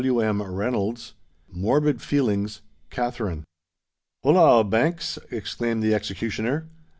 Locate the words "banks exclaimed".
4.63-5.83